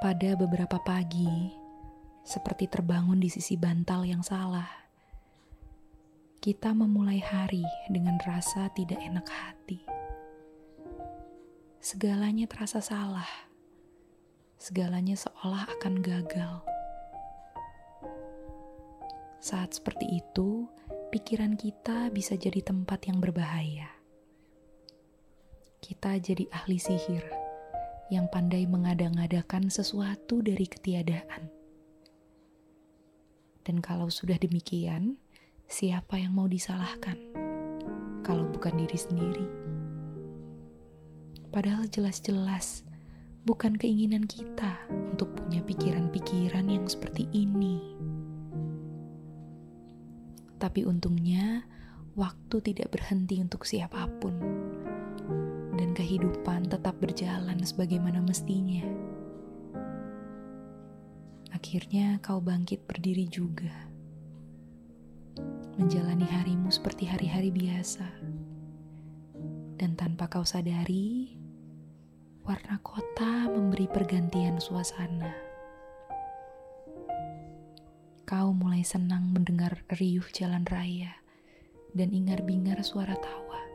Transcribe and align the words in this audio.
Pada 0.00 0.32
beberapa 0.32 0.80
pagi, 0.80 1.52
seperti 2.24 2.72
terbangun 2.72 3.20
di 3.20 3.28
sisi 3.28 3.60
bantal 3.60 4.08
yang 4.08 4.24
salah, 4.24 4.88
kita 6.40 6.72
memulai 6.72 7.20
hari 7.20 7.60
dengan 7.92 8.16
rasa 8.24 8.72
tidak 8.72 8.96
enak 8.96 9.28
hati. 9.28 9.84
Segalanya 11.84 12.48
terasa 12.48 12.80
salah, 12.80 13.28
segalanya 14.56 15.20
seolah 15.20 15.68
akan 15.68 16.00
gagal. 16.00 16.64
Saat 19.36 19.84
seperti 19.84 20.16
itu, 20.16 20.64
pikiran 21.12 21.60
kita 21.60 22.08
bisa 22.08 22.40
jadi 22.40 22.64
tempat 22.64 23.04
yang 23.04 23.20
berbahaya. 23.20 23.92
Kita 25.84 26.16
jadi 26.16 26.48
ahli 26.48 26.80
sihir 26.80 27.39
yang 28.10 28.26
pandai 28.26 28.66
mengada-ngadakan 28.66 29.70
sesuatu 29.70 30.42
dari 30.42 30.66
ketiadaan. 30.66 31.46
Dan 33.62 33.78
kalau 33.78 34.10
sudah 34.10 34.34
demikian, 34.34 35.14
siapa 35.70 36.18
yang 36.18 36.34
mau 36.34 36.50
disalahkan 36.50 37.14
kalau 38.26 38.50
bukan 38.50 38.74
diri 38.82 38.98
sendiri? 38.98 39.46
Padahal 41.54 41.86
jelas-jelas 41.86 42.82
bukan 43.46 43.78
keinginan 43.78 44.26
kita 44.26 44.74
untuk 44.90 45.30
punya 45.38 45.62
pikiran-pikiran 45.62 46.66
yang 46.66 46.86
seperti 46.90 47.30
ini. 47.30 47.78
Tapi 50.58 50.82
untungnya, 50.82 51.64
waktu 52.18 52.58
tidak 52.60 52.90
berhenti 52.90 53.38
untuk 53.38 53.64
siapa 53.64 54.10
pun 54.18 54.49
kehidupan 56.00 56.64
tetap 56.72 56.96
berjalan 56.96 57.60
sebagaimana 57.60 58.24
mestinya. 58.24 58.88
Akhirnya 61.52 62.16
kau 62.24 62.40
bangkit 62.40 62.88
berdiri 62.88 63.28
juga, 63.28 63.92
menjalani 65.76 66.24
harimu 66.24 66.72
seperti 66.72 67.04
hari-hari 67.04 67.52
biasa, 67.52 68.08
dan 69.76 69.92
tanpa 69.92 70.24
kau 70.32 70.40
sadari, 70.40 71.36
warna 72.48 72.80
kota 72.80 73.52
memberi 73.52 73.84
pergantian 73.84 74.56
suasana. 74.56 75.36
Kau 78.24 78.56
mulai 78.56 78.88
senang 78.88 79.36
mendengar 79.36 79.84
riuh 80.00 80.24
jalan 80.32 80.64
raya 80.64 81.12
dan 81.92 82.08
ingar-bingar 82.08 82.80
suara 82.80 83.12
tawa 83.20 83.69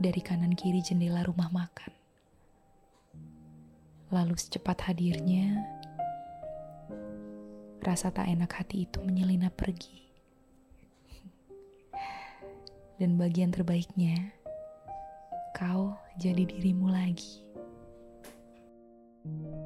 dari 0.00 0.24
kanan 0.24 0.56
kiri 0.56 0.80
jendela 0.80 1.20
rumah 1.28 1.52
makan. 1.52 1.92
Lalu 4.08 4.34
secepat 4.40 4.88
hadirnya, 4.88 5.60
rasa 7.84 8.08
tak 8.08 8.26
enak 8.26 8.48
hati 8.50 8.88
itu 8.88 8.98
menyelinap 9.04 9.52
pergi. 9.54 10.08
Dan 12.96 13.20
bagian 13.20 13.52
terbaiknya, 13.52 14.32
kau 15.52 15.94
jadi 16.16 16.48
dirimu 16.48 16.88
lagi. 16.88 17.44
thank 19.20 19.52
you 19.52 19.59